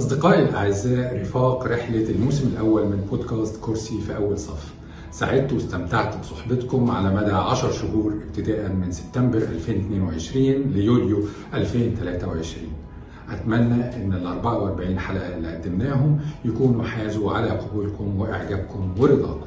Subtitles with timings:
[0.00, 4.72] أصدقائي الأعزاء رفاق رحلة الموسم الأول من بودكاست كرسي في أول صف.
[5.10, 11.24] سعدت واستمتعت بصحبتكم على مدى 10 شهور ابتداء من سبتمبر 2022 ليوليو
[11.54, 12.66] 2023
[13.30, 19.46] أتمنى أن ال 44 حلقة اللي قدمناهم يكونوا حازوا على قبولكم وإعجابكم ورضاكم.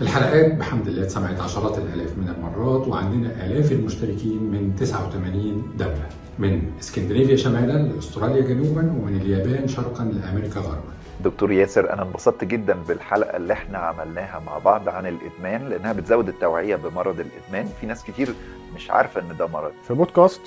[0.00, 6.08] الحلقات بحمد الله اتسمعت عشرات الآلاف من المرات وعندنا آلاف المشتركين من 89 دولة.
[6.38, 10.94] من اسكندنافيا شمالا لأستراليا جنوبا ومن اليابان شرقا لأمريكا غربا.
[11.24, 16.28] دكتور ياسر أنا انبسطت جدا بالحلقة اللي إحنا عملناها مع بعض عن الإدمان لأنها بتزود
[16.28, 17.72] التوعية بمرض الإدمان.
[17.80, 18.34] في ناس كتير
[18.76, 19.72] مش عارفة إن ده مرض.
[19.88, 20.40] في بودكاست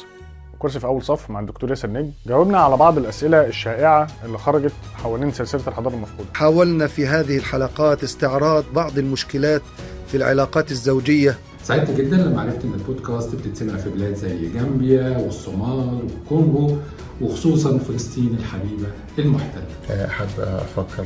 [0.60, 4.74] كرسي في أول صف مع الدكتور ياسر نجم جاوبنا على بعض الأسئلة الشائعة اللي خرجت
[5.04, 6.30] حوالين سلسلة الحضاره المفقودة.
[6.34, 9.62] حاولنا في هذه الحلقات استعراض بعض المشكلات
[10.08, 16.00] في العلاقات الزوجية سعدت جدا لما عرفت إن البودكاست بتتسمع في بلاد زي جامبيا والصومال
[16.04, 16.78] والكونغو
[17.22, 18.88] وخصوصا فلسطين الحبيبة
[19.20, 20.08] المحتلة.
[20.08, 21.06] حابب أفكر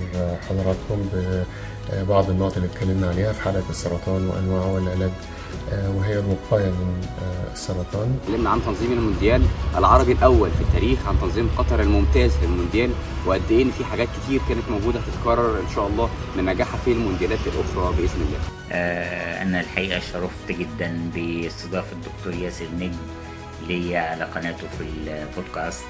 [0.50, 1.06] حضراتكم
[1.94, 5.12] ببعض النقط اللي اتكلمنا عليها في حلقة السرطان وأنواعه والعلاج
[5.72, 7.02] وهي الوقايه من
[7.54, 8.20] السرطان.
[8.24, 9.42] اتكلمنا عن تنظيم المونديال
[9.78, 12.92] العربي الأول في التاريخ عن تنظيم قطر الممتاز للمونديال
[13.26, 16.92] وقد إيه إن في حاجات كتير كانت موجودة هتتكرر إن شاء الله من نجاحها في
[16.92, 18.40] المونديالات الأخرى بإذن الله.
[18.72, 22.98] آه أنا الحقيقة شرفت جدا باستضافة الدكتور ياسر نجم
[23.68, 25.84] ليا على قناته في البودكاست.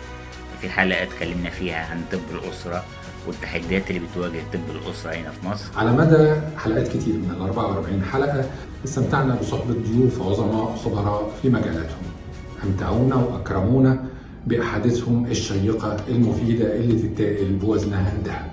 [0.61, 2.83] في حلقة اتكلمنا فيها عن طب الأسرة
[3.27, 5.65] والتحديات اللي بتواجه طب الأسرة هنا في مصر.
[5.77, 8.45] على مدى حلقات كتير من ال 44 حلقة
[8.85, 12.03] استمتعنا بصحبة ضيوف عظماء خبراء في مجالاتهم.
[12.63, 14.03] أمتعونا وأكرمونا
[14.47, 18.51] بأحاديثهم الشيقة المفيدة اللي تتاكل بوزنها ذهب.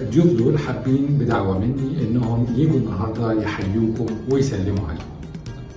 [0.00, 5.04] الضيوف دول حابين بدعوة مني إنهم يجوا النهارده يحيوكم ويسلموا عليكم.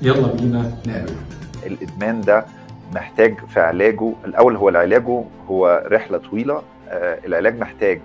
[0.02, 1.16] يلا بينا نقابلهم.
[1.66, 2.45] الإدمان ده
[2.95, 6.61] محتاج في علاجه الأول هو علاجه هو رحلة طويلة
[7.25, 8.01] العلاج محتاج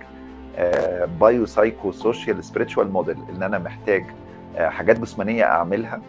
[0.57, 4.05] آه bio psycho social spiritual model إن أنا محتاج
[4.57, 6.01] آه حاجات جسمانية أعملها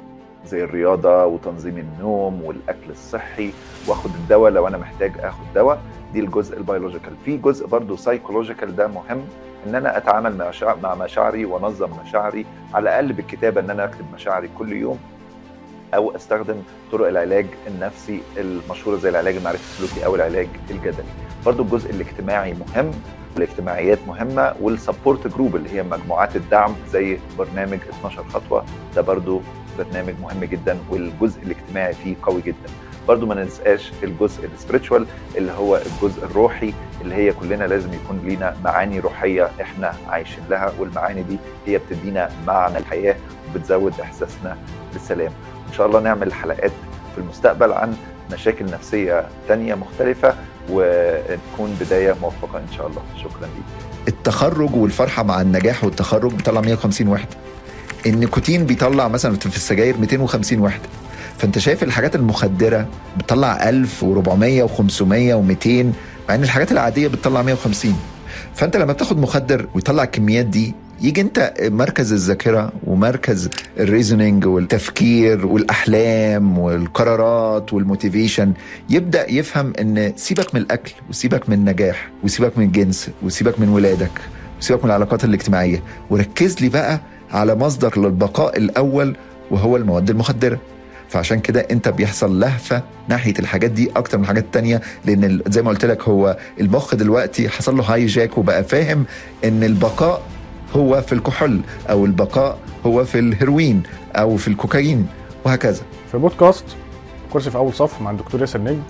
[0.47, 3.51] زي الرياضة وتنظيم النوم والأكل الصحي
[3.89, 5.81] وأخد الدواء لو أنا محتاج أخد دواء
[6.13, 9.23] دي الجزء ال biological في جزء برضه psychological ده مهم
[9.67, 14.49] إن أنا أتعامل مع مع مشاعري وأنظم مشاعري على الأقل بالكتابة إن أنا أكتب مشاعري
[14.59, 14.99] كل يوم
[15.95, 16.57] أو أستخدم
[16.93, 21.05] طرق العلاج النفسي المشهورة زي العلاج المعرفي السلوكي أو العلاج الجدلي.
[21.47, 22.91] برضو الجزء الاجتماعي مهم
[23.37, 28.65] الاجتماعيات مهمة وال support group اللي هي مجموعات الدعم زي برنامج 12 خطوة
[28.97, 29.41] ده برضو
[29.79, 32.69] برنامج مهم جدا والجزء الاجتماعي فيه قوي جدا.
[33.09, 38.57] برضو ما ننساش الجزء السبريتشوال اللي هو الجزء الروحي اللي هي كلنا لازم يكون لينا
[38.65, 43.17] معاني روحية إحنا عايشين لها والمعاني دي هي بتدينا معنى الحياة
[43.51, 44.57] وبتزود إحساسنا
[44.93, 45.33] بالسلام.
[45.69, 46.73] إن شاء الله نعمل حلقات
[47.15, 47.97] في المستقبل عن
[48.33, 50.35] مشاكل نفسية تانية مختلفة
[50.71, 53.03] ونكون بداية موفقة إن شاء الله.
[53.19, 53.83] شكرا ليك.
[54.09, 57.37] التخرج والفرحة مع النجاح والتخرج بيطلع 150 وحدة
[58.07, 60.89] النيكوتين بيطلع مثلا في السجاير 250 وحدة
[61.39, 64.71] فأنت شايف الحاجات المخدرة بتطلع 1400 و500
[65.35, 65.67] و200
[66.29, 67.97] مع إن الحاجات العادية بتطلع 150
[68.55, 73.49] فأنت لما بتاخد مخدر ويطلع الكميات دي يجي انت مركز الذاكرة ومركز
[73.81, 78.53] ال reasoning والتفكير والأحلام والقرارات وال motivation
[78.91, 84.11] يبدأ يفهم إن سيبك من الأكل وسيبك من النجاح وسيبك من الجنس وسيبك من ولادك
[84.61, 89.17] وسيبك من العلاقات الاجتماعية وركز لي بقى على مصدر للبقاء الأول
[89.51, 90.59] وهو المواد المخدرة.
[91.09, 95.69] فعشان كده انت بيحصل لهفة ناحية الحاجات دي أكتر من الحاجات التانية لأن زي ما
[95.71, 99.05] قلت لك هو المخ دلوقتي حصل له هاي جاك وبقى فاهم
[99.45, 100.23] إن البقاء
[100.77, 101.61] هو في الكحول
[101.91, 103.83] أو البقاء هو في الهيروين
[104.17, 105.09] أو في الكوكايين
[105.45, 105.83] وهكذا.
[106.13, 106.65] في بودكاست
[107.33, 108.83] كرسي في أول صف مع الدكتور ياسر نجم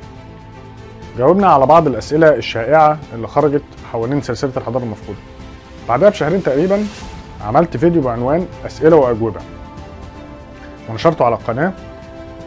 [1.19, 3.63] جاوبنا على بعض الأسئلة الشائعة اللي خرجت
[3.93, 5.19] حوالين سلسلة الحضارة المفقودة.
[5.89, 6.85] بعدها بشهرين تقريبا
[7.45, 9.41] عملت فيديو بعنوان أسئلة وأجوبة.
[10.91, 11.73] ونشرته على القناه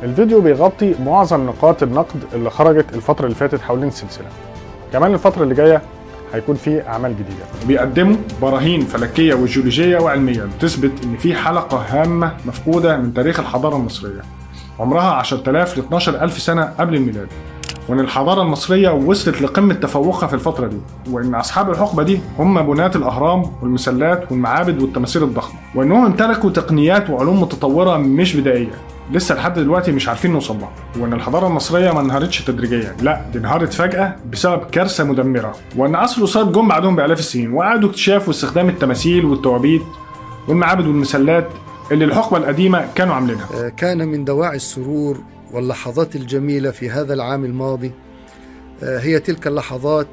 [0.03, 4.27] الفيديو بيغطي معظم نقاط النقد اللي خرجت الفترة اللي فاتت حوالين السلسلة.
[4.93, 5.81] كمان الفترة اللي جاية
[6.33, 7.45] هيكون في أعمال جديدة.
[7.67, 14.21] بيقدموا براهين فلكية وجيولوجية وعلمية بتثبت إن في حلقة هامة مفقودة من تاريخ الحضارة المصرية.
[14.79, 17.27] عمرها 10000 ل 12000 سنة قبل الميلاد.
[17.89, 20.77] وإن الحضارة المصرية وصلت لقمة تفوقها في الفترة دي.
[21.11, 25.59] وإن أصحاب الحقبة دي هم بناة الأهرام والمسلات والمعابد والتماثيل الضخمة.
[25.75, 28.71] وإنهم امتلكوا تقنيات وعلوم متطورة مش بدائية.
[29.11, 33.39] لسه لحد دلوقتي مش عارفين نوصل لها وإن الحضارة المصرية ما انهارتش تدريجيا لا دي
[33.39, 35.55] انهارت فجأة بسبب كارثة مدمرة.
[35.75, 39.81] وإن عصر الوسطى جم بعدهم بآلاف السنين وقعدوا اكتشاف واستخدام التماثيل والتوابيت
[40.47, 41.47] والمعابد والمسلات
[41.91, 43.69] اللي الحقبة القديمة كانوا عاملينها.
[43.69, 45.17] كان من دواعي السرور
[45.51, 47.91] واللحظات الجميلة في هذا العام الماضي
[48.83, 50.07] هي تلك اللحظات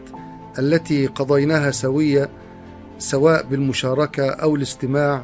[0.58, 2.28] التي قضيناها سوية
[2.98, 5.22] سواء بالمشاركة أو الاستماع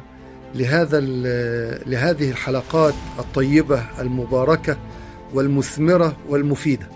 [0.55, 0.99] لهذا
[1.85, 4.77] لهذه الحلقات الطيبة المباركة
[5.33, 6.87] والمثمرة والمفيدة.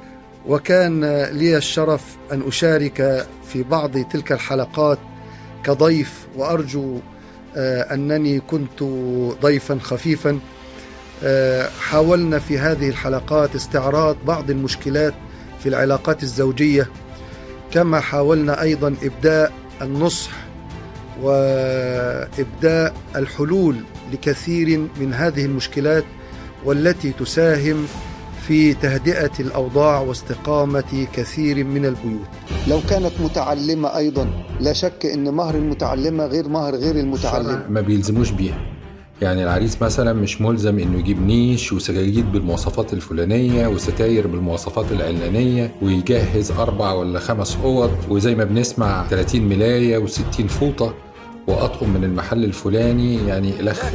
[0.48, 5.00] وكان لي الشرف أن أشارك في بعض تلك الحلقات
[5.64, 7.00] كضيف وأرجو
[7.56, 8.84] أنني كنت
[9.42, 10.40] ضيفا خفيفا.
[11.80, 15.14] حاولنا في هذه الحلقات استعراض بعض المشكلات
[15.60, 16.90] في العلاقات الزوجية.
[17.72, 19.52] كما حاولنا أيضا إبداء
[19.82, 20.32] النصح
[21.22, 23.76] وإبداء الحلول
[24.14, 26.04] لكثير من هذه المشكلات
[26.66, 27.86] والتي تساهم
[28.48, 32.28] في تهدئة الأوضاع واستقامة كثير من البيوت.
[32.68, 38.30] لو كانت متعلمة أيضا لا شك أن مهر المتعلمة غير مهر غير المتعلمة ما بيلزموش
[38.30, 38.73] بيها.
[39.24, 46.52] يعني العريس مثلا مش ملزم إنه يجيب نيش وسجاجيد بالمواصفات الفلانية وستاير بالمواصفات العلانية ويجهز
[46.52, 50.94] أربع ولا خمس أوض وزي ما بنسمع 30 ملاية و60 فوطة
[51.48, 53.86] وأطقم من المحل الفلاني يعني الخ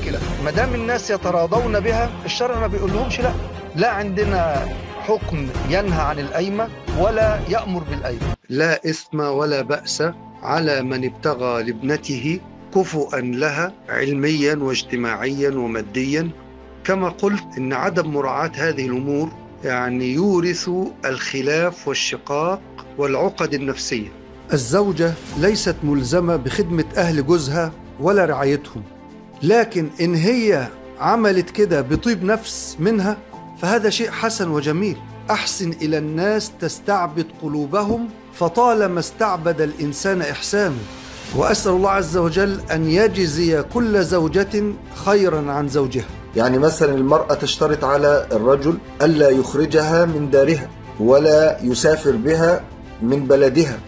[0.45, 3.33] ما دام الناس يتراضون بها الشرع ما بيقول لهمش لا.
[3.77, 4.69] لا عندنا
[5.01, 6.69] حكم ينهى عن الأيمة
[7.01, 10.03] ولا يأمر بالأيمة لا إثم ولا بأس
[10.43, 12.41] على من ابتغى لابنته
[12.79, 16.31] كفؤا لها علميا واجتماعيا وماديا.
[16.85, 19.33] كما قلت إن عدم مراعاة هذه الأمور
[19.65, 20.71] يعني يورث
[21.05, 22.61] الخلاف والشقاق
[22.99, 24.09] والعقد النفسية.
[24.53, 28.83] الزوجة ليست ملزمة بخدمة أهل جوزها ولا رعايتهم.
[29.43, 30.69] لكن إن هي
[31.01, 33.17] عملت كده بطيب نفس منها
[33.63, 34.97] فهذا شيء حسن وجميل.
[35.31, 40.79] أحسن إلى الناس تستعبد قلوبهم فطالما استعبد الإنسان إحسانه.
[41.37, 44.63] وأسأل الله عز وجل أن يجزي كل زوجة
[44.95, 46.05] خيرا عن زوجها.
[46.37, 50.69] يعني مثلا المرأة تشترط على الرجل ألا يخرجها من دارها
[51.01, 52.65] ولا يسافر بها
[53.03, 53.79] من بلدها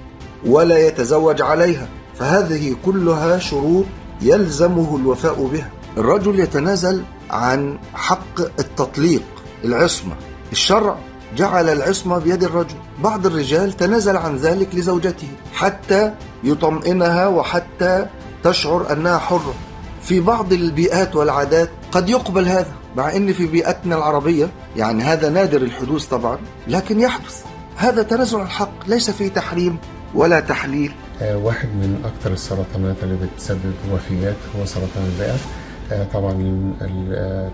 [0.47, 3.85] ولا يتزوج عليها فهذه كلها شروط
[4.23, 5.71] يلزمه الوفاء بها.
[5.97, 9.23] الرجل يتنازل عن حق التطليق
[9.65, 10.15] العصمة
[10.53, 10.99] الشرع.
[11.37, 12.75] جعل العصمة بيد الرجل.
[13.03, 16.13] بعض الرجال تنازل عن ذلك لزوجته حتى
[16.45, 18.07] يطمئنها وحتى
[18.45, 19.55] تشعر أنها حرة.
[20.03, 25.63] في بعض البيئات والعادات قد يقبل هذا مع إن في بيئتنا العربية يعني هذا نادر
[25.63, 26.39] الحدوث طبعا
[26.69, 27.43] لكن يحدث.
[27.77, 29.79] هذا تنازل الحق ليس فيه تحريم
[30.15, 30.93] ولا تحليل.
[31.21, 35.37] واحد من أكثر السرطانات اللي بتسبب وفيات هو سرطان الرئه
[36.13, 36.33] طبعا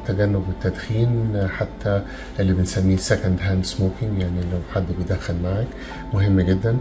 [0.07, 2.03] تجنب التدخين حتى
[2.41, 5.67] اللي بنسميه second hand smoking يعني لو حد بيدخن معك
[6.15, 6.77] مهم جدا.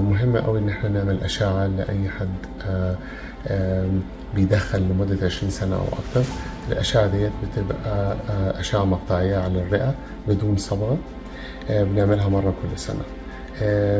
[0.00, 2.28] مهم قوي إن إحنا نعمل اشعه لأي حد
[4.34, 6.30] بيدخن لمدة 20 سنة أو أكتر.
[6.70, 8.16] الاشعه ديت بتبقى
[8.60, 9.94] اشعه مقطعية على الرئة
[10.28, 10.98] بدون صبغة
[11.70, 13.02] بنعملها مرة كل سنة.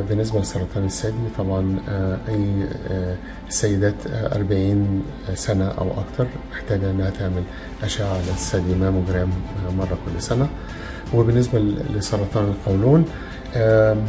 [0.09, 1.79] بالنسبة لسرطان الثدي طبعا
[2.29, 2.67] أي
[3.49, 5.03] سيدات 40
[5.35, 7.43] سنة أو أكثر محتاجة إنها تعمل
[7.83, 9.31] أشعة للثدي ماموجرام
[9.79, 10.49] مرة كل سنة.
[11.15, 11.59] وبالنسبة
[11.95, 13.05] لسرطان القولون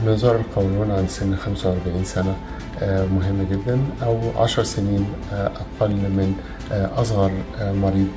[0.05, 2.35] منظار القولون عند سن 45 سنة
[2.81, 6.35] مهم جدا أو 10 سنين أقل من
[6.71, 8.07] أصغر مريض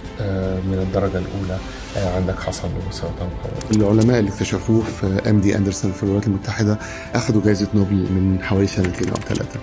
[0.67, 1.59] من الدرجة الأولى.
[1.97, 3.29] عندك حصل سرطان
[3.73, 6.79] القولون العلماء اللي اكتشفوه في ام دي أندرسون في الولايات المتحدة
[7.15, 9.61] اخذوا جائزه نوبل من حوالي سنتين أو ثلاثة.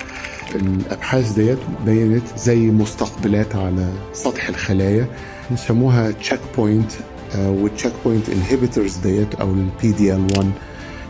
[0.55, 5.07] الأبحاث ديت بينت زي مستقبلات على سطح الخلايا
[5.51, 6.91] نسموها checkpoint
[7.37, 10.51] وال checkpoint inhibitors ديت أو ال PD-L1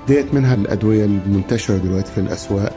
[0.08, 2.74] ديت منها الأدوية المنتشرة دلوقتي في الأسواق.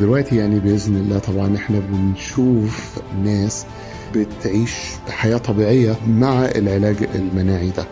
[0.00, 3.66] دلوقتي يعني بإذن الله طبعا إحنا بنشوف ناس
[4.14, 4.72] بتعيش
[5.08, 7.86] حياة طبيعية مع العلاج المناعي ده.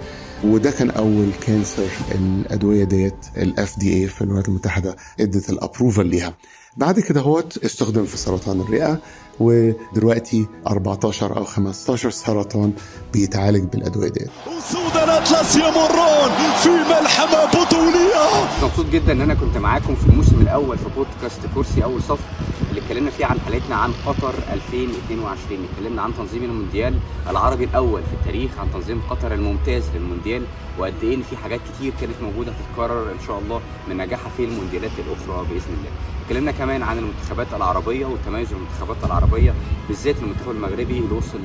[0.45, 3.15] وده كان أول cancer الأدوية ديت
[3.79, 6.35] ال FDA في الولايات المتحدة ادت ال approval ليها.
[6.77, 8.99] بعد كده هوت استخدم في سرطان الرئة
[9.41, 12.73] ودلوقتي 14 أو 15 سرطان
[13.13, 14.31] بيتعالج بالأدوية ديت.
[14.47, 16.31] اسود الأطلس يمرون
[16.63, 18.27] في ملحمة بطولية.
[18.63, 22.19] مبسوط جدا إن أنا كنت معاكم في الموسم الأول في بودكاست كرسي أول صف
[22.71, 28.15] اللي اتكلمنا فيه عن حلقتنا عن قطر 2022 اتكلمنا عن تنظيم المونديال العربي الأول في
[28.21, 30.45] التاريخ عن تنظيم قطر الممتاز للمونديال
[30.79, 34.45] وقد إيه إن في حاجات كتير كانت موجودة هتتكرر إن شاء الله من نجاحها في
[34.45, 35.91] المونديالات الأخرى بإذن الله.
[36.27, 39.55] اتكلمنا كمان عن المنتخبات العربية والتميز المنتخبات العربية
[39.89, 41.39] بالذات المنتخب المغربي اللي وصل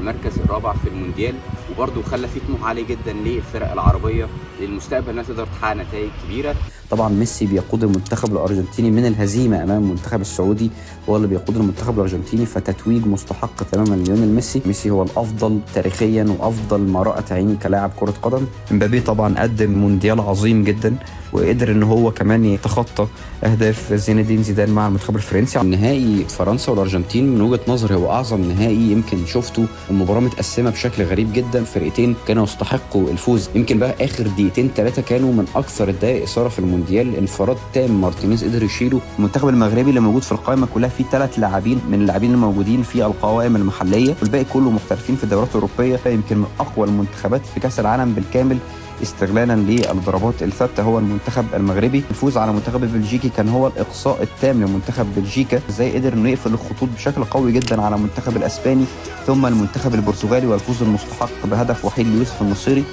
[0.00, 1.34] للمركز الرابع في المونديال
[1.72, 4.26] وبرده خلى فيه طموح عالي جدا للفرق العربية
[4.60, 6.54] للمستقبل إنها تقدر تحقق نتائج كبيرة.
[6.90, 10.70] طبعا ميسي بيقود المنتخب الأرجنتيني من الهزيمة أمام المنتخب السعودي
[11.08, 14.62] هو اللي بيقود المنتخب الأرجنتيني فتتويج مستحق تماما ليونيل ميسي.
[14.66, 18.46] ميسي هو الأفضل تاريخيا وأفضل ما رات عيني كلاعب كرة قدم.
[18.72, 20.96] إمبابي طبعا قدم مونديال عظيم جدا.
[21.32, 23.06] وقدر إن هو كمان يتخطى
[23.44, 25.58] أهداف زين الدين زيدان مع المنتخب الفرنسي.
[25.58, 31.32] نهائي فرنسا والأرجنتين من وجهة نظري هو أعظم نهائي يمكن شفته المباراة متقسمة بشكل غريب
[31.32, 31.64] جدا.
[31.64, 33.48] فرقتين كانوا يستحقوا الفوز.
[33.54, 37.16] يمكن بقى آخر دقيقتين ثلاثة كانوا من أكثر الدقائق إثارة في المونديال.
[37.16, 39.00] انفراد تام مارتينيز قدر يشيله.
[39.18, 43.56] المنتخب المغربي اللي موجود في القائمة كلها فيه ثلاث لاعبين من اللاعبين الموجودين في القوائم
[43.56, 44.14] المحلية.
[44.22, 46.00] والباقي كله محترفين في الدوريات الأوروبية.
[46.06, 48.58] يمكن من أقوى المنتخبات في كأس العالم بالكامل.
[49.02, 50.82] استغلالا للضربات الثابتة.
[50.82, 55.60] هو المنتخب المغربي الفوز على المنتخب البلجيكي كان هو الإقصاء التام لمنتخب بلجيكا.
[55.68, 58.84] إزاي قدر إنه يقفل الخطوط بشكل قوي جدا على المنتخب الأسباني
[59.26, 62.84] ثم المنتخب البرتغالي والفوز المستحق بهدف وحيد ليوسف النصيري.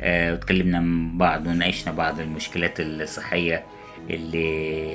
[0.00, 3.64] آه، واتكلمنا مع بعض وناقشنا بعض المشكلات الصحية
[4.10, 4.94] اللي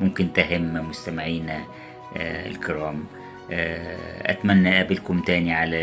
[0.00, 1.64] ممكن تهم مستمعينا
[2.16, 3.04] آه، الكرام.
[3.16, 3.21] آه،
[4.22, 5.76] أتمنى أقابلكم تاني على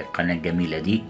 [0.00, 1.02] القناة الجميلة دي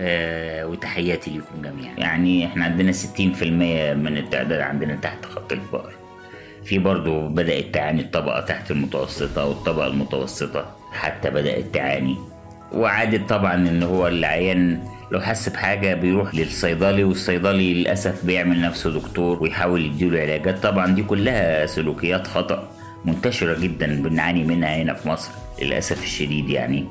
[0.00, 1.94] آه، وتحياتي لكم جميعا.
[1.98, 5.92] يعني إحنا عندنا 60% من التعداد عندنا تحت خط الفقر.
[6.64, 12.16] في برضو بدأت تعاني الطبقة تحت المتوسطة والطبقة المتوسطة حتى بدأت تعاني
[12.72, 19.42] وعادة طبعا إن هو العيان لو حس بحاجة بيروح للصيدلي والصيدلي للأسف بيعمل نفسه دكتور
[19.42, 20.58] ويحاول يديله علاجات.
[20.58, 22.68] طبعا دي كلها سلوكيات خطأ
[23.04, 25.30] منتشرة جدا بنعاني منها هنا في مصر.
[25.62, 26.84] للأسف الشديد يعني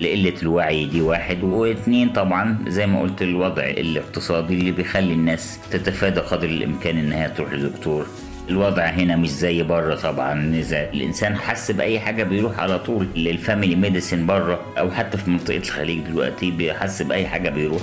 [0.00, 6.20] لقلة الوعي دي واحد واثنين طبعا زي ما قلت الوضع الاقتصادي اللي بيخلي الناس تتفادى
[6.20, 8.06] قدر الإمكان إنها تروح لدكتور.
[8.48, 10.54] الوضع هنا مش زي بره طبعا.
[10.54, 15.30] إذا الإنسان حس بأي حاجة بيروح على طول لل family medicine بره أو حتى في
[15.30, 17.82] منطقة الخليج دلوقتي بيحس بأي حاجة بيروح.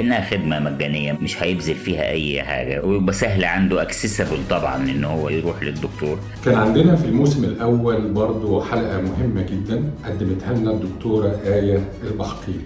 [0.00, 2.84] انها خدمة مجانية مش هيبذل فيها أي حاجة.
[2.84, 6.18] ويبقى سهل عنده accessible طبعا إن هو يروح للدكتور.
[6.44, 12.64] كان عندنا في الموسم الأول برضو حلقة مهمة جدا قدمتها لنا الدكتورة آية البحقيري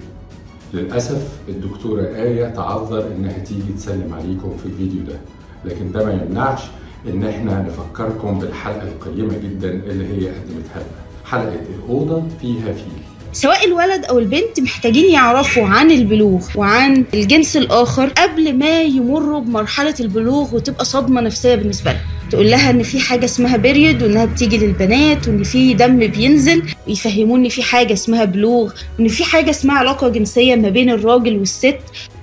[0.74, 5.16] للأسف الدكتورة آية تعذر إنها تيجي تسلم عليكم في الفيديو ده
[5.64, 6.60] لكن ده ما يمنعش
[7.08, 11.00] إن إحنا نفكركم بالحلقة القيمة جدا اللي هي قدمتها لنا.
[11.24, 12.99] حلقة الأوضة فيها فيل.
[13.32, 19.94] سواء الولد أو البنت محتاجين يعرفوا عن البلوغ وعن الجنس الآخر قبل ما يمروا بمرحلة
[20.00, 24.58] البلوغ وتبقى صدمة نفسية بالنسبة لهم تقول لها إن في حاجة اسمها period وإنها بتيجي
[24.58, 26.62] للبنات وإن في دم بينزل.
[26.88, 31.38] ويفهموا إن في حاجة اسمها بلوغ وإن في حاجة اسمها علاقة جنسية ما بين الراجل
[31.38, 31.78] والست.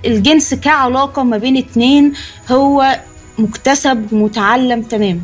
[0.06, 2.12] الجنس كعلاقة ما بين اتنين
[2.50, 2.98] هو
[3.38, 5.20] مكتسب ومتعلم تماما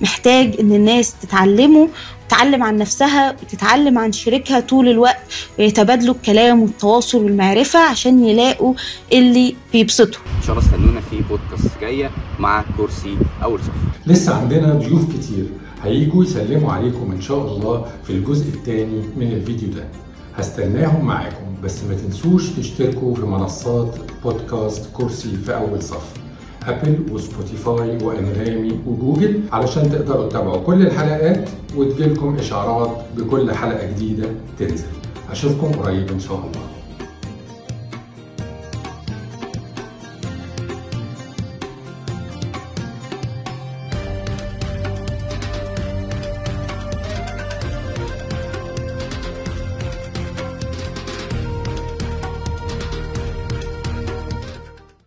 [0.00, 1.88] محتاج إن الناس تتعلمه
[2.28, 5.20] تتعلم عن نفسها وتتعلم عن شريكها طول الوقت
[5.58, 8.74] ويتبادلوا الكلام والتواصل والمعرفة عشان يلاقوا
[9.12, 10.22] اللي بيبسطهم.
[10.36, 13.72] إن شاء الله استنونا في بودكاست جاية مع كرسي أول صف.
[14.06, 15.44] لسه عندنا ضيوف كتير.
[15.82, 19.84] هيجوا يسلموا عليكم إن شاء الله في الجزء الثاني من الفيديو ده.
[20.36, 23.94] هستناهم معاكم بس ما تنسوش تشتركوا في منصات
[24.24, 26.17] بودكاست كرسي في أول صف.
[26.68, 34.84] أبل وسبوتيفاي وانغامي وجوجل علشان تقدروا تتابعوا كل الحلقات وتجيلكم إشعارات بكل حلقة جديدة تنزل.
[35.30, 36.77] أشوفكم قريب إن شاء الله.